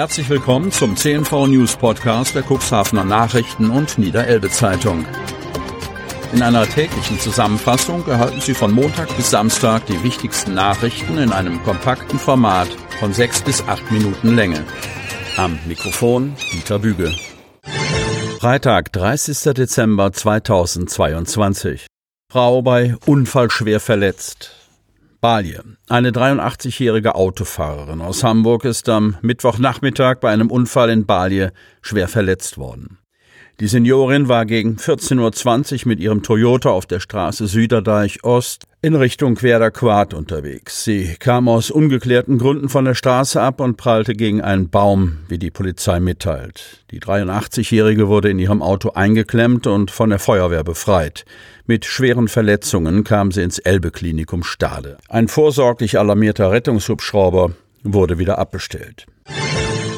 Herzlich 0.00 0.30
willkommen 0.30 0.72
zum 0.72 0.96
CNV 0.96 1.46
News 1.48 1.76
Podcast 1.76 2.34
der 2.34 2.42
Cuxhavener 2.42 3.04
Nachrichten 3.04 3.68
und 3.68 3.98
Niederelbe 3.98 4.48
Zeitung. 4.48 5.04
In 6.32 6.40
einer 6.40 6.66
täglichen 6.66 7.20
Zusammenfassung 7.20 8.06
erhalten 8.08 8.40
Sie 8.40 8.54
von 8.54 8.72
Montag 8.72 9.14
bis 9.18 9.28
Samstag 9.28 9.84
die 9.84 10.02
wichtigsten 10.02 10.54
Nachrichten 10.54 11.18
in 11.18 11.32
einem 11.32 11.62
kompakten 11.64 12.18
Format 12.18 12.68
von 12.98 13.12
sechs 13.12 13.42
bis 13.42 13.60
acht 13.68 13.92
Minuten 13.92 14.34
Länge. 14.34 14.64
Am 15.36 15.58
Mikrofon 15.66 16.34
Dieter 16.50 16.78
Büge. 16.78 17.14
Freitag, 18.38 18.94
30. 18.94 19.52
Dezember 19.52 20.14
2022. 20.14 21.84
Frau 22.32 22.62
bei 22.62 22.96
Unfall 23.04 23.50
schwer 23.50 23.80
verletzt. 23.80 24.59
Balje. 25.20 25.62
Eine 25.86 26.12
83-jährige 26.12 27.14
Autofahrerin 27.14 28.00
aus 28.00 28.24
Hamburg 28.24 28.64
ist 28.64 28.88
am 28.88 29.16
Mittwochnachmittag 29.20 30.20
bei 30.20 30.30
einem 30.30 30.50
Unfall 30.50 30.88
in 30.88 31.04
Balje 31.04 31.52
schwer 31.82 32.08
verletzt 32.08 32.56
worden. 32.56 32.99
Die 33.60 33.68
Seniorin 33.68 34.26
war 34.28 34.46
gegen 34.46 34.76
14.20 34.76 35.82
Uhr 35.82 35.88
mit 35.88 36.00
ihrem 36.00 36.22
Toyota 36.22 36.70
auf 36.70 36.86
der 36.86 36.98
Straße 36.98 37.46
Süderdeich 37.46 38.24
Ost 38.24 38.64
in 38.80 38.94
Richtung 38.94 39.34
Querder 39.34 39.70
Quad 39.70 40.14
unterwegs. 40.14 40.84
Sie 40.84 41.16
kam 41.18 41.46
aus 41.46 41.70
ungeklärten 41.70 42.38
Gründen 42.38 42.70
von 42.70 42.86
der 42.86 42.94
Straße 42.94 43.38
ab 43.38 43.60
und 43.60 43.76
prallte 43.76 44.14
gegen 44.14 44.40
einen 44.40 44.70
Baum, 44.70 45.18
wie 45.28 45.36
die 45.36 45.50
Polizei 45.50 46.00
mitteilt. 46.00 46.86
Die 46.90 47.00
83-Jährige 47.00 48.08
wurde 48.08 48.30
in 48.30 48.38
ihrem 48.38 48.62
Auto 48.62 48.92
eingeklemmt 48.92 49.66
und 49.66 49.90
von 49.90 50.08
der 50.08 50.20
Feuerwehr 50.20 50.64
befreit. 50.64 51.26
Mit 51.66 51.84
schweren 51.84 52.28
Verletzungen 52.28 53.04
kam 53.04 53.30
sie 53.30 53.42
ins 53.42 53.58
Elbe-Klinikum 53.58 54.42
Stade. 54.42 54.96
Ein 55.10 55.28
vorsorglich 55.28 55.98
alarmierter 55.98 56.50
Rettungshubschrauber 56.50 57.50
wurde 57.82 58.18
wieder 58.18 58.38
abbestellt. 58.38 59.04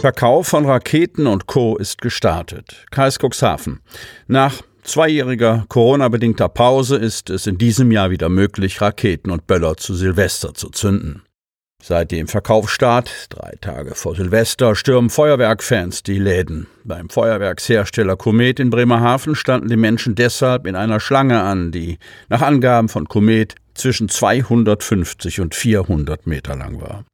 Verkauf 0.03 0.49
von 0.49 0.67
Raketen 0.67 1.29
und 1.29 1.47
Co. 1.47 1.77
ist 1.77 2.03
gestartet. 2.03 2.87
Kreis 2.91 3.21
Cuxhaven. 3.21 3.83
Nach 4.27 4.61
zweijähriger 4.83 5.65
Corona-bedingter 5.69 6.49
Pause 6.49 6.97
ist 6.97 7.31
es 7.31 7.47
in 7.47 7.57
diesem 7.57 7.93
Jahr 7.93 8.11
wieder 8.11 8.29
möglich, 8.29 8.81
Raketen 8.81 9.31
und 9.31 9.47
Böller 9.47 9.77
zu 9.77 9.95
Silvester 9.95 10.55
zu 10.55 10.71
zünden. 10.71 11.23
Seit 11.81 12.11
dem 12.11 12.27
Verkaufsstart, 12.27 13.27
drei 13.29 13.55
Tage 13.61 13.95
vor 13.95 14.17
Silvester, 14.17 14.75
stürmen 14.75 15.09
Feuerwerkfans 15.09 16.03
die 16.03 16.19
Läden. 16.19 16.67
Beim 16.83 17.09
Feuerwerkshersteller 17.09 18.17
Komet 18.17 18.59
in 18.59 18.71
Bremerhaven 18.71 19.37
standen 19.37 19.69
die 19.69 19.77
Menschen 19.77 20.17
deshalb 20.17 20.67
in 20.67 20.75
einer 20.75 20.99
Schlange 20.99 21.41
an, 21.43 21.71
die 21.71 21.99
nach 22.29 22.43
Angaben 22.43 22.89
von 22.89 23.07
Komet 23.07 23.55
zwischen 23.75 24.09
250 24.09 25.41
und 25.41 25.55
400 25.55 26.27
Meter 26.27 26.57
lang 26.57 26.81
war. 26.81 27.05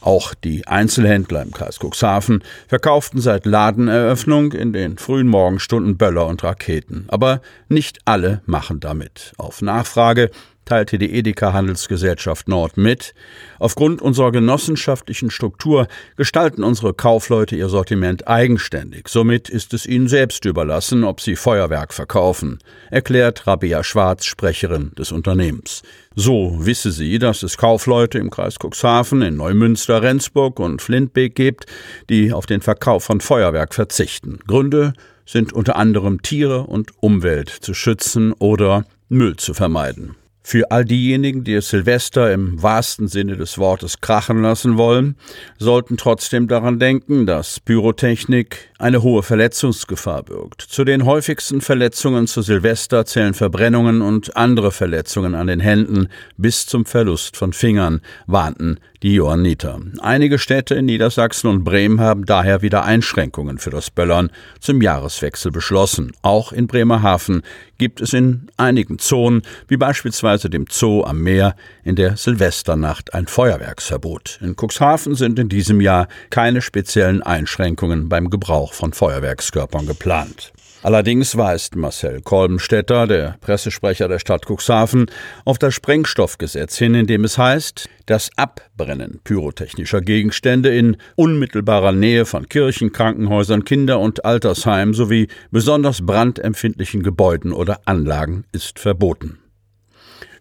Auch 0.00 0.34
die 0.34 0.66
Einzelhändler 0.66 1.42
im 1.42 1.52
Kreis 1.52 1.78
Cuxhaven 1.78 2.42
verkauften 2.68 3.20
seit 3.20 3.46
Ladeneröffnung 3.46 4.52
in 4.52 4.72
den 4.72 4.98
frühen 4.98 5.28
Morgenstunden 5.28 5.96
Böller 5.96 6.26
und 6.26 6.42
Raketen. 6.42 7.04
Aber 7.08 7.40
nicht 7.68 8.00
alle 8.04 8.42
machen 8.46 8.80
damit. 8.80 9.32
Auf 9.36 9.62
Nachfrage 9.62 10.30
teilte 10.64 10.98
die 10.98 11.12
Edeka 11.12 11.52
Handelsgesellschaft 11.52 12.48
Nord 12.48 12.76
mit. 12.76 13.14
Aufgrund 13.58 14.02
unserer 14.02 14.32
genossenschaftlichen 14.32 15.30
Struktur 15.30 15.88
gestalten 16.16 16.62
unsere 16.62 16.94
Kaufleute 16.94 17.56
ihr 17.56 17.68
Sortiment 17.68 18.28
eigenständig. 18.28 19.08
Somit 19.08 19.48
ist 19.48 19.74
es 19.74 19.86
ihnen 19.86 20.08
selbst 20.08 20.44
überlassen, 20.44 21.04
ob 21.04 21.20
sie 21.20 21.36
Feuerwerk 21.36 21.92
verkaufen, 21.92 22.58
erklärt 22.90 23.46
Rabea 23.46 23.82
Schwarz, 23.82 24.24
Sprecherin 24.24 24.92
des 24.96 25.12
Unternehmens. 25.12 25.82
So 26.14 26.56
wisse 26.58 26.92
sie, 26.92 27.18
dass 27.18 27.42
es 27.42 27.56
Kaufleute 27.56 28.18
im 28.18 28.30
Kreis 28.30 28.56
Cuxhaven, 28.62 29.22
in 29.22 29.36
Neumünster, 29.36 30.02
Rendsburg 30.02 30.60
und 30.60 30.82
Flintbeek 30.82 31.34
gibt, 31.34 31.66
die 32.10 32.32
auf 32.32 32.46
den 32.46 32.60
Verkauf 32.60 33.04
von 33.04 33.20
Feuerwerk 33.20 33.74
verzichten. 33.74 34.38
Gründe 34.46 34.92
sind 35.24 35.52
unter 35.52 35.76
anderem 35.76 36.22
Tiere 36.22 36.64
und 36.64 36.90
Umwelt 37.00 37.48
zu 37.48 37.74
schützen 37.74 38.32
oder 38.32 38.84
Müll 39.08 39.36
zu 39.36 39.54
vermeiden. 39.54 40.16
Für 40.44 40.72
all 40.72 40.84
diejenigen, 40.84 41.44
die 41.44 41.54
es 41.54 41.68
Silvester 41.68 42.32
im 42.32 42.60
wahrsten 42.60 43.06
Sinne 43.06 43.36
des 43.36 43.58
Wortes 43.58 44.00
krachen 44.00 44.42
lassen 44.42 44.76
wollen, 44.76 45.16
sollten 45.56 45.96
trotzdem 45.96 46.48
daran 46.48 46.80
denken, 46.80 47.26
dass 47.26 47.60
Pyrotechnik 47.60 48.70
eine 48.78 49.04
hohe 49.04 49.22
Verletzungsgefahr 49.22 50.24
birgt. 50.24 50.62
Zu 50.62 50.82
den 50.84 51.04
häufigsten 51.04 51.60
Verletzungen 51.60 52.26
zu 52.26 52.42
Silvester 52.42 53.06
zählen 53.06 53.34
Verbrennungen 53.34 54.02
und 54.02 54.36
andere 54.36 54.72
Verletzungen 54.72 55.36
an 55.36 55.46
den 55.46 55.60
Händen 55.60 56.08
bis 56.36 56.66
zum 56.66 56.86
Verlust 56.86 57.36
von 57.36 57.52
Fingern, 57.52 58.00
warnten 58.26 58.80
die 59.04 59.14
Johanniter. 59.14 59.80
Einige 60.00 60.38
Städte 60.38 60.74
in 60.74 60.86
Niedersachsen 60.86 61.48
und 61.48 61.64
Bremen 61.64 62.00
haben 62.00 62.24
daher 62.26 62.62
wieder 62.62 62.84
Einschränkungen 62.84 63.58
für 63.58 63.70
das 63.70 63.90
Böllern 63.90 64.30
zum 64.60 64.80
Jahreswechsel 64.80 65.50
beschlossen. 65.50 66.12
Auch 66.22 66.52
in 66.52 66.66
Bremerhaven 66.66 67.42
gibt 67.78 68.00
es 68.00 68.12
in 68.12 68.48
einigen 68.56 68.98
Zonen, 68.98 69.42
wie 69.66 69.76
beispielsweise 69.76 70.31
dem 70.38 70.66
Zoo 70.68 71.04
am 71.04 71.22
Meer, 71.22 71.54
in 71.84 71.96
der 71.96 72.16
Silvesternacht 72.16 73.14
ein 73.14 73.26
Feuerwerksverbot. 73.26 74.38
In 74.42 74.56
Cuxhaven 74.56 75.14
sind 75.14 75.38
in 75.38 75.48
diesem 75.48 75.80
Jahr 75.80 76.08
keine 76.30 76.62
speziellen 76.62 77.22
Einschränkungen 77.22 78.08
beim 78.08 78.30
Gebrauch 78.30 78.72
von 78.72 78.92
Feuerwerkskörpern 78.92 79.86
geplant. 79.86 80.52
Allerdings 80.82 81.36
weist 81.36 81.76
Marcel 81.76 82.22
Kolbenstädter, 82.22 83.06
der 83.06 83.36
Pressesprecher 83.40 84.08
der 84.08 84.18
Stadt 84.18 84.46
Cuxhaven, 84.46 85.06
auf 85.44 85.58
das 85.58 85.74
Sprengstoffgesetz 85.74 86.76
hin, 86.76 86.94
in 86.94 87.06
dem 87.06 87.22
es 87.22 87.38
heißt, 87.38 87.88
das 88.06 88.30
Abbrennen 88.36 89.20
pyrotechnischer 89.22 90.00
Gegenstände 90.00 90.76
in 90.76 90.96
unmittelbarer 91.14 91.92
Nähe 91.92 92.24
von 92.24 92.48
Kirchen, 92.48 92.90
Krankenhäusern, 92.90 93.64
Kinder- 93.64 94.00
und 94.00 94.24
Altersheimen 94.24 94.92
sowie 94.92 95.28
besonders 95.52 96.04
brandempfindlichen 96.04 97.04
Gebäuden 97.04 97.52
oder 97.52 97.80
Anlagen 97.84 98.44
ist 98.50 98.80
verboten. 98.80 99.41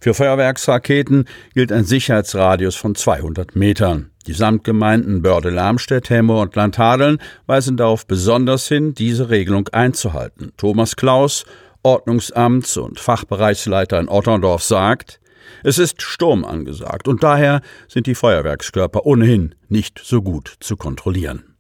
Für 0.03 0.15
Feuerwerksraketen 0.15 1.25
gilt 1.53 1.71
ein 1.71 1.85
Sicherheitsradius 1.85 2.75
von 2.75 2.95
200 2.95 3.55
Metern. 3.55 4.09
Die 4.25 4.33
Samtgemeinden 4.33 5.21
Börde-Lamstedt, 5.21 6.09
Hemmer 6.09 6.39
und 6.39 6.55
Landhadeln 6.55 7.19
weisen 7.45 7.77
darauf 7.77 8.07
besonders 8.07 8.67
hin, 8.67 8.95
diese 8.95 9.29
Regelung 9.29 9.67
einzuhalten. 9.67 10.53
Thomas 10.57 10.95
Klaus, 10.95 11.45
Ordnungsamts- 11.83 12.79
und 12.79 12.99
Fachbereichsleiter 12.99 13.99
in 13.99 14.09
Otterndorf, 14.09 14.63
sagt, 14.63 15.19
es 15.63 15.77
ist 15.77 16.01
Sturm 16.01 16.45
angesagt 16.45 17.07
und 17.07 17.21
daher 17.21 17.61
sind 17.87 18.07
die 18.07 18.15
Feuerwerkskörper 18.15 19.05
ohnehin 19.05 19.53
nicht 19.69 20.01
so 20.03 20.23
gut 20.23 20.55
zu 20.61 20.77
kontrollieren. 20.77 21.50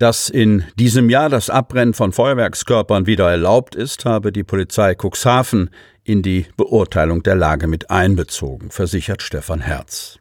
Dass 0.00 0.30
in 0.30 0.64
diesem 0.76 1.10
Jahr 1.10 1.28
das 1.28 1.50
Abbrennen 1.50 1.92
von 1.92 2.12
Feuerwerkskörpern 2.14 3.04
wieder 3.06 3.30
erlaubt 3.30 3.74
ist, 3.74 4.06
habe 4.06 4.32
die 4.32 4.44
Polizei 4.44 4.94
Cuxhaven 4.94 5.68
in 6.04 6.22
die 6.22 6.46
Beurteilung 6.56 7.22
der 7.22 7.34
Lage 7.34 7.66
mit 7.66 7.90
einbezogen, 7.90 8.70
versichert 8.70 9.20
Stefan 9.20 9.60
Herz. 9.60 10.18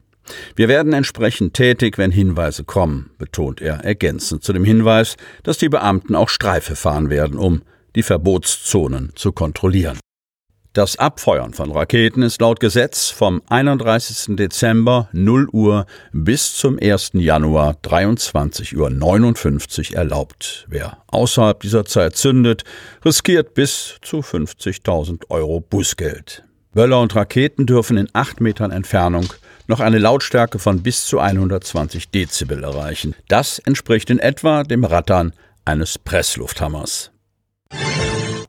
Wir 0.57 0.67
werden 0.67 0.91
entsprechend 0.91 1.53
tätig, 1.53 1.97
wenn 1.97 2.11
Hinweise 2.11 2.65
kommen, 2.65 3.11
betont 3.17 3.61
er 3.61 3.85
ergänzend 3.85 4.43
zu 4.43 4.51
dem 4.51 4.65
Hinweis, 4.65 5.15
dass 5.43 5.57
die 5.57 5.69
Beamten 5.69 6.13
auch 6.13 6.27
Streife 6.27 6.75
fahren 6.75 7.09
werden, 7.09 7.37
um 7.37 7.61
die 7.95 8.03
Verbotszonen 8.03 9.13
zu 9.15 9.31
kontrollieren. 9.31 9.97
Das 10.79 10.97
Abfeuern 10.97 11.53
von 11.53 11.73
Raketen 11.73 12.21
ist 12.21 12.39
laut 12.39 12.61
Gesetz 12.61 13.09
vom 13.09 13.41
31. 13.49 14.37
Dezember 14.37 15.09
0 15.11 15.49
Uhr 15.51 15.85
bis 16.13 16.55
zum 16.55 16.79
1. 16.81 17.11
Januar 17.15 17.75
23.59 17.83 19.91
Uhr 19.91 19.97
erlaubt. 19.97 20.65
Wer 20.69 20.99
außerhalb 21.07 21.59
dieser 21.59 21.83
Zeit 21.83 22.15
zündet, 22.15 22.63
riskiert 23.03 23.55
bis 23.55 23.97
zu 24.01 24.19
50.000 24.19 25.23
Euro 25.27 25.59
Bußgeld. 25.59 26.45
Böller 26.71 27.01
und 27.01 27.13
Raketen 27.13 27.65
dürfen 27.65 27.97
in 27.97 28.07
8 28.13 28.39
Metern 28.39 28.71
Entfernung 28.71 29.33
noch 29.67 29.81
eine 29.81 29.99
Lautstärke 29.99 30.59
von 30.59 30.81
bis 30.81 31.07
zu 31.07 31.19
120 31.19 32.09
Dezibel 32.09 32.63
erreichen. 32.63 33.15
Das 33.27 33.59
entspricht 33.59 34.09
in 34.09 34.19
etwa 34.19 34.63
dem 34.63 34.85
Rattern 34.85 35.33
eines 35.65 35.99
Presslufthammers. 35.99 37.11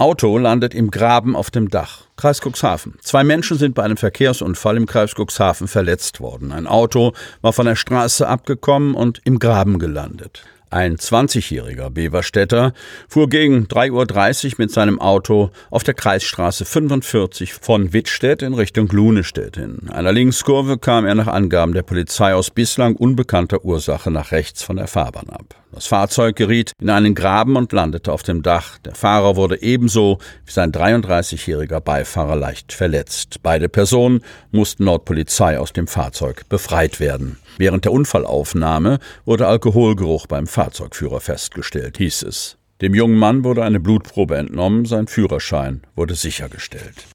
Auto 0.01 0.39
landet 0.39 0.75
im 0.75 0.91
Graben 0.91 1.37
auf 1.37 1.51
dem 1.51 1.69
Dach. 1.69 2.05
Kreis 2.17 2.41
Cuxhaven. 2.41 2.95
Zwei 3.03 3.23
Menschen 3.23 3.59
sind 3.59 3.75
bei 3.75 3.83
einem 3.83 3.99
Verkehrsunfall 3.99 4.79
im 4.79 4.87
Kreis 4.87 5.13
Cuxhaven 5.15 5.69
verletzt 5.69 6.21
worden. 6.21 6.53
Ein 6.53 6.67
Auto 6.67 7.13
war 7.43 7.53
von 7.53 7.67
der 7.67 7.77
Straße 7.77 8.27
abgekommen 8.27 8.95
und 8.95 9.21
im 9.25 9.39
Graben 9.39 9.79
gelandet. 9.79 10.45
Ein 10.73 10.99
20-jähriger 10.99 11.91
Beverstädter 11.91 12.75
fuhr 13.09 13.29
gegen 13.29 13.65
3.30 13.65 14.47
Uhr 14.47 14.53
mit 14.59 14.71
seinem 14.71 15.01
Auto 15.01 15.51
auf 15.69 15.83
der 15.83 15.95
Kreisstraße 15.95 16.65
45 16.65 17.55
von 17.55 17.93
Wittstedt 17.93 18.43
in 18.43 18.55
Richtung 18.55 18.87
Lunestedt. 18.87 19.57
In 19.57 19.91
einer 19.91 20.13
Linkskurve 20.13 20.79
kam 20.79 21.07
er 21.07 21.17
nach 21.17 21.27
Angaben 21.27 21.75
der 21.75 21.83
Polizei 21.83 22.35
aus 22.35 22.51
bislang 22.51 22.95
unbekannter 22.95 23.65
Ursache 23.65 24.13
nach 24.13 24.31
rechts 24.31 24.63
von 24.63 24.77
der 24.77 24.87
Fahrbahn 24.87 25.29
ab. 25.29 25.57
Das 25.73 25.87
Fahrzeug 25.87 26.35
geriet 26.35 26.73
in 26.81 26.91
einen 26.91 27.15
Graben 27.15 27.55
und 27.57 27.73
landete 27.73 28.13
auf 28.13 28.25
dem 28.25 28.43
Dach. 28.43 28.79
Der 28.79 28.97
Fahrer 28.97 29.37
wurde 29.37 29.63
ebenso 29.63 30.19
wie 30.45 30.51
sein 30.51 30.73
33-jähriger 30.73 31.81
Beifahrer 31.81 32.35
leicht 32.35 32.73
verletzt. 32.73 33.37
Beide 33.45 33.69
Personen 33.69 34.21
mussten 34.51 34.87
laut 34.87 35.05
Polizei 35.05 35.61
aus 35.61 35.73
dem 35.73 35.87
Fahrzeug 35.87 36.49
befreit 36.49 36.99
werden. 36.99 37.39
Während 37.57 37.85
der 37.85 37.93
Unfallaufnahme 37.93 38.99
wurde 39.25 39.47
Alkoholgeruch 39.47 40.27
beim 40.27 40.49
Fahrzeugführer 40.61 41.21
festgestellt, 41.21 41.97
hieß 41.97 42.23
es. 42.25 42.59
Dem 42.83 42.95
jungen 42.95 43.17
Mann 43.17 43.45
wurde 43.45 43.65
eine 43.65 43.81
Blutprobe 43.81 44.37
entnommen, 44.37 44.85
sein 44.85 45.07
Führerschein 45.07 45.81
wurde 45.97 46.15
sichergestellt. 46.15 47.07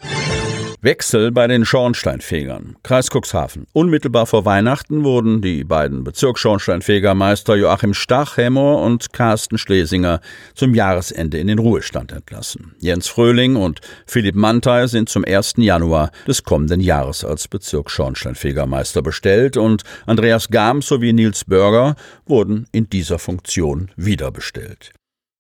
Wechsel 0.85 1.31
bei 1.31 1.47
den 1.47 1.65
Schornsteinfegern. 1.65 2.75
Kreis 2.83 3.09
Cuxhaven. 3.09 3.65
Unmittelbar 3.73 4.27
vor 4.27 4.45
Weihnachten 4.45 5.03
wurden 5.03 5.41
die 5.41 5.63
beiden 5.63 6.03
Bezirksschornsteinfegermeister 6.03 7.55
Joachim 7.55 7.95
Stachhemmer 7.95 8.77
und 8.83 9.11
Carsten 9.11 9.57
Schlesinger 9.57 10.21
zum 10.53 10.75
Jahresende 10.75 11.39
in 11.39 11.47
den 11.47 11.57
Ruhestand 11.57 12.11
entlassen. 12.11 12.75
Jens 12.79 13.07
Fröhling 13.07 13.55
und 13.55 13.81
Philipp 14.05 14.35
Mantei 14.35 14.85
sind 14.85 15.09
zum 15.09 15.25
1. 15.25 15.55
Januar 15.57 16.11
des 16.27 16.43
kommenden 16.43 16.81
Jahres 16.81 17.25
als 17.25 17.47
Bezirksschornsteinfegermeister 17.47 19.01
bestellt 19.01 19.57
und 19.57 19.81
Andreas 20.05 20.49
Gam 20.49 20.83
sowie 20.83 21.13
Nils 21.13 21.45
Börger 21.45 21.95
wurden 22.27 22.67
in 22.71 22.87
dieser 22.91 23.17
Funktion 23.17 23.89
wiederbestellt. 23.95 24.91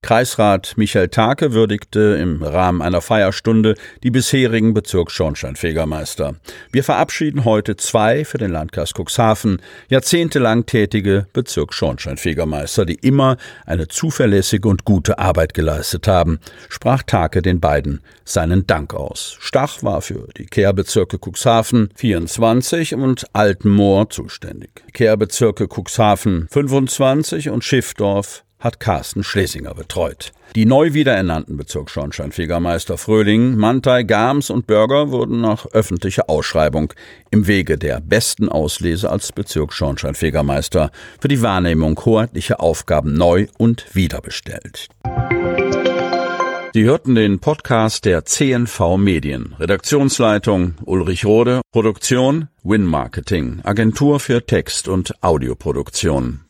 Kreisrat 0.05 0.77
Michael 0.77 1.07
Take 1.07 1.53
würdigte 1.53 2.19
im 2.21 2.43
Rahmen 2.43 2.83
einer 2.83 3.01
Feierstunde 3.01 3.73
die 4.03 4.11
bisherigen 4.11 4.75
Bezirksschornsteinfegermeister. 4.75 6.35
Wir 6.71 6.83
verabschieden 6.83 7.43
heute 7.43 7.75
zwei 7.75 8.23
für 8.23 8.37
den 8.37 8.51
Landkreis 8.51 8.91
Cuxhaven 8.93 9.59
jahrzehntelang 9.89 10.67
tätige 10.67 11.25
Bezirksschornsteinfegermeister, 11.33 12.85
die 12.85 12.99
immer 13.01 13.37
eine 13.65 13.87
zuverlässige 13.87 14.67
und 14.67 14.85
gute 14.85 15.17
Arbeit 15.17 15.55
geleistet 15.55 16.07
haben, 16.07 16.39
sprach 16.69 17.01
Take 17.01 17.41
den 17.41 17.59
beiden 17.59 18.01
seinen 18.25 18.67
Dank 18.67 18.93
aus. 18.93 19.37
Stach 19.39 19.81
war 19.81 20.03
für 20.03 20.27
die 20.37 20.45
Kehrbezirke 20.45 21.17
Cuxhaven 21.17 21.89
24 21.95 22.93
und 22.93 23.25
Altenmoor 23.33 24.11
zuständig. 24.11 24.83
Kehrbezirke 24.93 25.67
Cuxhaven 25.67 26.47
25 26.51 27.49
und 27.49 27.63
Schiffdorf 27.63 28.44
hat 28.59 28.79
Carsten 28.79 29.23
Schlesinger 29.23 29.73
betreut. 29.73 30.31
Die 30.55 30.65
neu 30.65 30.93
wiederernannten 30.93 31.57
Bezirksschornsteinfegermeister 31.57 32.97
Fröhling, 32.97 33.55
Mantei, 33.55 34.03
Gams 34.03 34.49
und 34.49 34.67
Bürger 34.67 35.11
wurden 35.11 35.41
nach 35.41 35.65
öffentlicher 35.67 36.29
Ausschreibung 36.29 36.93
im 37.31 37.47
Wege 37.47 37.77
der 37.77 37.99
besten 37.99 38.47
Auslese 38.49 39.09
als 39.09 39.31
Bezirksschornsteinfegermeister 39.31 40.91
für 41.19 41.27
die 41.27 41.41
Wahrnehmung 41.41 41.99
hoheitlicher 42.05 42.61
Aufgaben 42.61 43.13
neu 43.13 43.47
und 43.57 43.93
wiederbestellt. 43.93 44.89
Sie 46.73 46.83
hörten 46.83 47.15
den 47.15 47.39
Podcast 47.39 48.03
der 48.03 48.25
CNV 48.25 48.97
Medien. 48.97 49.55
Redaktionsleitung 49.57 50.75
Ulrich 50.83 51.25
Rode, 51.25 51.61
Produktion 51.71 52.49
Win 52.63 52.83
Marketing, 52.83 53.61
Agentur 53.63 54.19
für 54.19 54.45
Text- 54.45 54.89
und 54.89 55.23
Audioproduktion. 55.23 56.44